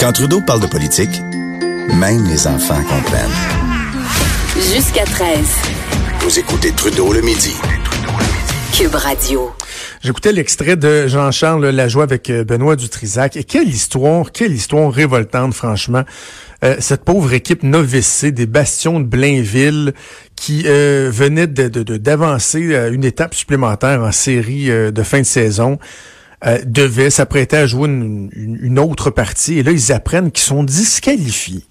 [0.00, 1.20] Quand Trudeau parle de politique,
[1.98, 3.28] même les enfants comprennent.
[4.54, 5.38] Jusqu'à 13.
[6.20, 7.56] Vous écoutez Trudeau le midi.
[8.72, 9.50] Cube Radio.
[10.00, 13.36] J'écoutais l'extrait de Jean-Charles Lajoie avec euh, Benoît Dutrisac.
[13.36, 16.04] Et quelle histoire, quelle histoire révoltante, franchement.
[16.64, 19.94] Euh, cette pauvre équipe novice des Bastions de Blainville
[20.36, 25.76] qui euh, venait d'avancer de, de, une étape supplémentaire en série de fin de saison.
[26.64, 29.58] Devait s'apprêter à jouer une, autre partie.
[29.58, 31.64] Et là, ils apprennent qu'ils sont disqualifiés.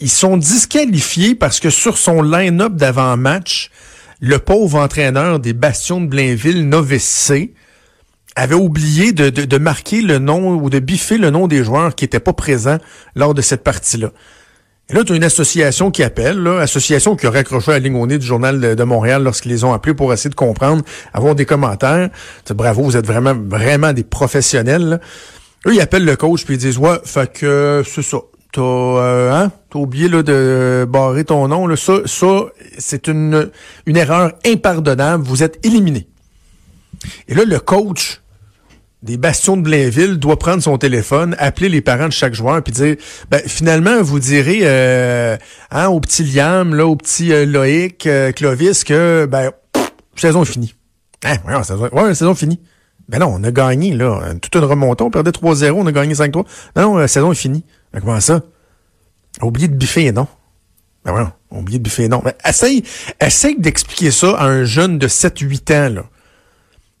[0.00, 3.70] Ils sont disqualifiés parce que sur son line-up d'avant-match,
[4.20, 7.32] le pauvre entraîneur des Bastions de Blainville, Novice
[8.34, 11.94] avait oublié de, de, de, marquer le nom ou de biffer le nom des joueurs
[11.94, 12.78] qui n'étaient pas présents
[13.14, 14.10] lors de cette partie-là.
[14.92, 17.96] Et là, tu as une association qui appelle, là, association qui a raccroché la ligne
[17.96, 20.84] au nez du Journal de, Montréal lorsqu'ils les ont appelés pour essayer de comprendre,
[21.14, 22.10] avoir des commentaires.
[22.50, 25.00] bravo, vous êtes vraiment, vraiment des professionnels.
[25.66, 28.18] Eux, ils appellent le coach puis ils disent Ouais, fait que c'est ça.
[28.52, 29.50] T'as euh, hein?
[29.74, 31.66] Oublié là, de barrer ton nom.
[31.66, 31.76] Là.
[31.76, 32.44] Ça, ça
[32.76, 33.50] c'est une,
[33.86, 35.24] une erreur impardonnable.
[35.24, 36.06] Vous êtes éliminé.
[37.28, 38.21] Et là, le coach
[39.02, 42.72] des Bastions de Blainville doit prendre son téléphone, appeler les parents de chaque joueur, puis
[42.72, 42.96] dire,
[43.30, 45.36] ben, finalement, vous direz euh,
[45.70, 49.50] hein, au petit Liam, là, au petit euh, Loïc, euh, Clovis, que ben,
[50.14, 50.74] saison finie.
[51.24, 52.60] Hein, ouais, saison, ouais, saison finie.
[53.08, 54.34] Ben non, on a gagné, là.
[54.40, 56.44] Toute une remontée, on perdait 3-0, on a gagné 5-3.
[56.76, 57.64] Non, la saison est finie.
[57.92, 58.40] Ben, comment ça?
[59.40, 60.28] Oublié de biffer, non?
[61.04, 62.20] Ben voilà, oublié de biffer, non.
[62.24, 62.84] Ben, essaye,
[63.20, 66.04] essaye d'expliquer ça à un jeune de 7-8 ans, là.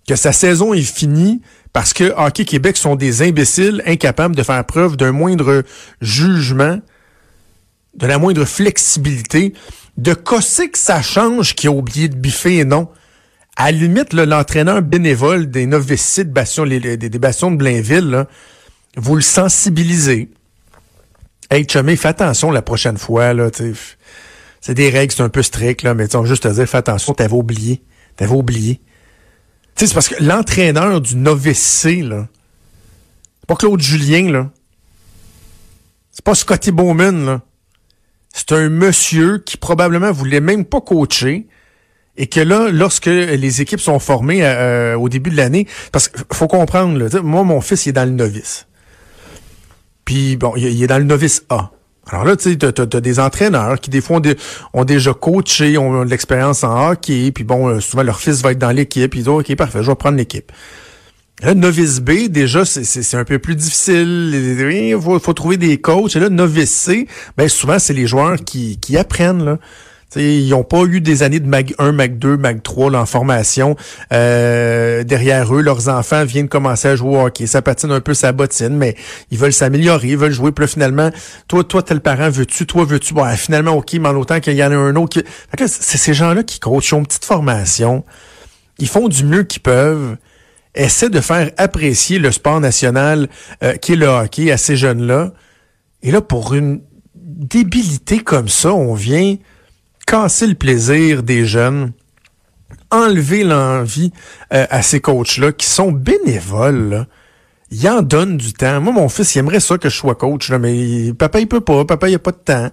[0.08, 1.40] Que sa saison est finie,
[1.72, 5.62] parce que Hockey Québec sont des imbéciles incapables de faire preuve d'un moindre
[6.00, 6.78] jugement,
[7.94, 9.54] de la moindre flexibilité,
[9.96, 12.88] de casser que ça change qui a oublié de biffer et non.
[13.56, 18.26] À la limite, l'entraîneur bénévole des novices de bastions, des, bastions de Blainville,
[18.96, 20.30] vous le sensibilisez.
[21.50, 23.50] Hey, Chumé, fais attention la prochaine fois, là,
[24.60, 27.34] C'est des règles, c'est un peu strict, là, mais juste te dire, fais attention, t'avais
[27.34, 27.82] oublié.
[28.16, 28.80] T'avais oublié
[29.86, 32.28] c'est parce que l'entraîneur du novice C, là,
[33.40, 34.50] c'est pas Claude Julien.
[36.10, 37.40] C'est pas Scotty Bowman, là.
[38.34, 41.46] C'est un monsieur qui probablement voulait même pas coacher
[42.16, 46.24] et que là, lorsque les équipes sont formées euh, au début de l'année, parce qu'il
[46.32, 48.66] faut comprendre, moi, mon fils, il est dans le novice.
[50.04, 51.70] Puis, bon, il est dans le novice A.
[52.10, 54.20] Alors là, tu sais, t'as, des entraîneurs qui, des fois,
[54.72, 58.52] ont, déjà coaché, ont de l'expérience en hockey, puis bon, euh, souvent, leur fils va
[58.52, 60.50] être dans l'équipe, ils disent, OK, parfait, je vais prendre l'équipe.
[61.42, 64.30] Là, novice B, déjà, c'est, un peu plus difficile.
[64.32, 66.14] Il faut, faut, trouver des coachs.
[66.14, 69.58] Et là, novice C, ben, souvent, c'est les joueurs qui, qui apprennent, là
[70.16, 73.06] ils n'ont pas eu des années de Mag 1, Mag 2, Mag 3 là, en
[73.06, 73.76] formation.
[74.12, 77.46] Euh, derrière eux, leurs enfants viennent commencer à jouer au hockey.
[77.46, 78.96] Ça patine un peu sa bottine, mais
[79.30, 80.52] ils veulent s'améliorer, ils veulent jouer.
[80.52, 81.10] Puis là, finalement,
[81.48, 83.14] toi, toi, tel parent, veux-tu, toi, veux-tu?
[83.14, 85.20] Bon, finalement, OK, mais en autant qu'il y en a un autre.
[85.20, 85.26] Qui...
[85.66, 88.04] c'est ces gens-là qui coachent, ils ont une petite formation.
[88.78, 90.16] Ils font du mieux qu'ils peuvent.
[90.74, 93.28] Essaient de faire apprécier le sport national
[93.62, 95.32] euh, qui est le hockey à ces jeunes-là.
[96.02, 96.80] Et là, pour une
[97.14, 99.36] débilité comme ça, on vient
[100.12, 101.92] casser le plaisir des jeunes,
[102.90, 104.12] enlever l'envie
[104.52, 106.90] euh, à ces coachs-là qui sont bénévoles.
[106.90, 107.06] Là.
[107.70, 108.78] Ils en donnent du temps.
[108.82, 111.62] Moi, mon fils, il aimerait ça que je sois coach, là, mais papa, il peut
[111.62, 111.86] pas.
[111.86, 112.68] Papa, il a pas de temps.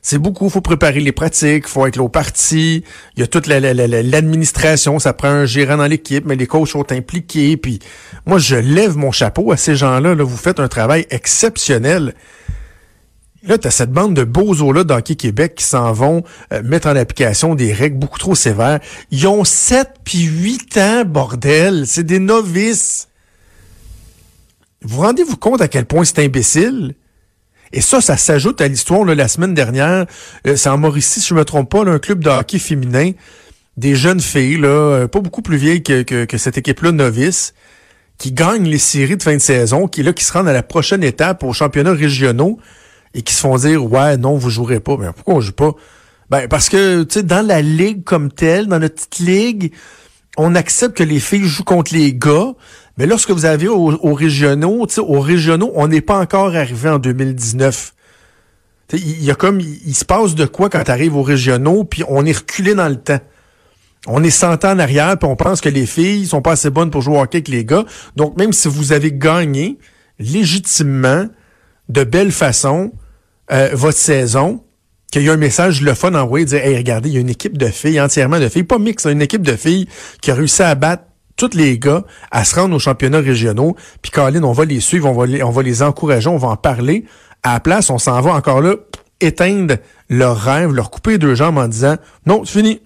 [0.00, 2.82] C'est beaucoup, faut préparer les pratiques, faut être là au parti,
[3.16, 6.90] il y a toute l'administration, ça prend un gérant dans l'équipe, mais les coachs sont
[6.90, 7.78] impliqués, puis
[8.26, 12.14] moi je lève mon chapeau à ces gens-là, là, vous faites un travail exceptionnel.
[13.44, 16.22] Là, tu as cette bande de bozos-là d'Hockey Québec qui s'en vont
[16.52, 18.78] euh, mettre en application des règles beaucoup trop sévères.
[19.10, 21.84] Ils ont 7 puis 8 ans, bordel.
[21.86, 23.08] C'est des novices.
[24.82, 26.94] Vous rendez-vous compte à quel point c'est imbécile?
[27.72, 30.06] Et ça, ça s'ajoute à l'histoire la semaine dernière.
[30.46, 33.12] Euh, c'est en Mauricie, si je me trompe pas, un club de hockey féminin.
[33.76, 37.54] Des jeunes filles, là, euh, pas beaucoup plus vieilles que, que, cette équipe-là novice,
[38.18, 40.62] qui gagnent les séries de fin de saison, qui là, qui se rendent à la
[40.62, 42.60] prochaine étape aux championnats régionaux
[43.14, 44.96] et qui se font dire ouais non vous jouerez pas.
[44.98, 45.72] Mais pourquoi on joue pas?
[46.30, 49.72] Ben parce que tu sais dans la ligue comme telle dans notre petite ligue
[50.38, 52.52] on accepte que les filles jouent contre les gars.
[52.98, 56.88] Mais lorsque vous avez aux, régionaux tu sais aux régionaux on n'est pas encore arrivé
[56.88, 57.94] en 2019
[58.94, 62.04] il y a comme il, se passe de quoi quand tu arrives aux régionaux puis
[62.08, 63.20] on est reculé dans le temps.
[64.06, 66.70] On est 100 ans en arrière, puis on pense que les filles sont pas assez
[66.70, 67.84] bonnes pour jouer au hockey avec les gars.
[68.16, 69.78] Donc, même si vous avez gagné
[70.18, 71.26] légitimement,
[71.88, 72.92] de belle façon,
[73.50, 74.62] euh, votre saison,
[75.10, 77.30] qu'il y a un message le fun envoyé, dire Hey, regardez, il y a une
[77.30, 79.88] équipe de filles, entièrement de filles, pas mix, une équipe de filles
[80.20, 81.04] qui a réussi à battre
[81.36, 83.76] tous les gars à se rendre aux championnats régionaux.
[84.00, 86.48] Puis Colin, on va les suivre, on va les, on va les encourager, on va
[86.48, 87.04] en parler.
[87.42, 88.76] À la place, on s'en va encore là
[89.20, 89.76] éteindre
[90.08, 91.96] leurs rêves, leur couper deux jambes en disant
[92.26, 92.80] non, c'est fini.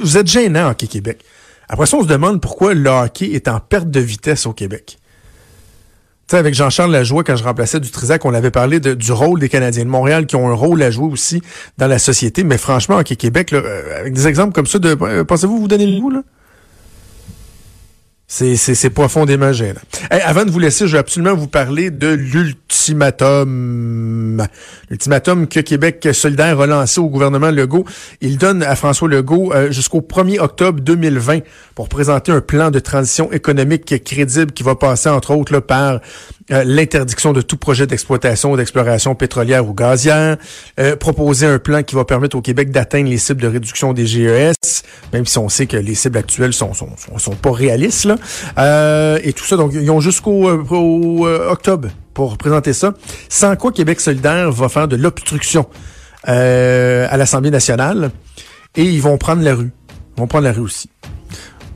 [0.00, 1.24] Vous êtes gênant, Hockey Québec.
[1.68, 4.98] Après ça, on se demande pourquoi le hockey est en perte de vitesse au Québec.
[6.28, 9.48] Sais, avec Jean-Charles Lajoie, quand je remplaçais du Trisac, on avait parlé du rôle des
[9.48, 11.40] Canadiens de Montréal qui ont un rôle à jouer aussi
[11.78, 12.42] dans la société.
[12.42, 15.86] Mais franchement, Hockey Québec, euh, avec des exemples comme ça, de, euh, pensez-vous vous donner
[15.86, 16.22] le goût, là?
[18.28, 19.78] C'est profondément gênant.
[20.10, 24.44] avant de vous laisser, je vais absolument vous parler de l'ultimatum.
[24.90, 27.84] L'ultimatum que Québec solidaire a lancé au gouvernement Legault.
[28.20, 31.38] Il donne à François Legault euh, jusqu'au 1er octobre 2020
[31.76, 36.00] pour présenter un plan de transition économique crédible qui va passer, entre autres, là, par
[36.52, 40.36] euh, l'interdiction de tout projet d'exploitation ou d'exploration pétrolière ou gazière,
[40.78, 44.06] euh, proposer un plan qui va permettre au Québec d'atteindre les cibles de réduction des
[44.06, 48.15] GES, même si on sait que les cibles actuelles sont sont, sont, pas réalistes là.
[48.58, 52.94] Euh, et tout ça, donc ils ont jusqu'au octobre pour présenter ça.
[53.28, 55.66] Sans quoi Québec solidaire va faire de l'obstruction
[56.24, 58.10] à l'Assemblée nationale
[58.74, 59.70] et ils vont prendre la rue.
[60.16, 60.88] Ils vont prendre la rue aussi.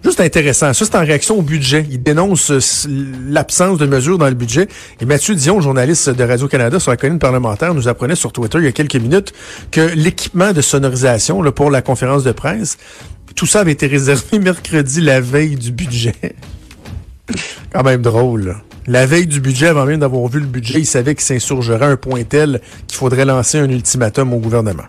[0.02, 0.72] Juste intéressant.
[0.72, 1.86] Ça, c'est en réaction au budget.
[1.90, 2.60] Il dénonce euh,
[3.28, 4.66] l'absence de mesures dans le budget.
[5.00, 8.64] Et Mathieu Dion, journaliste de Radio-Canada sur la colline parlementaire, nous apprenait sur Twitter il
[8.64, 9.34] y a quelques minutes
[9.70, 12.78] que l'équipement de sonorisation là, pour la conférence de presse,
[13.34, 16.14] tout ça avait été réservé mercredi, la veille du budget.
[17.72, 18.56] Quand même drôle.
[18.86, 21.96] La veille du budget, avant même d'avoir vu le budget, il savait qu'il s'insurgerait un
[21.96, 24.84] point tel qu'il faudrait lancer un ultimatum au gouvernement.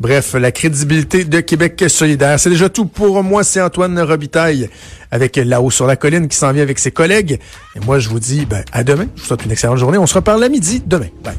[0.00, 2.40] Bref, la crédibilité de Québec solidaire.
[2.40, 3.44] C'est déjà tout pour moi.
[3.44, 4.68] C'est Antoine Robitaille
[5.10, 7.38] avec là-haut sur la colline qui s'en vient avec ses collègues.
[7.76, 9.06] Et moi, je vous dis ben, à demain.
[9.14, 9.98] Je vous souhaite une excellente journée.
[9.98, 11.08] On se reparle à midi demain.
[11.22, 11.34] Bye.